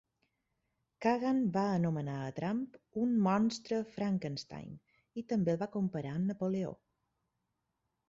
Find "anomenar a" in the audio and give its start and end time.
1.73-2.31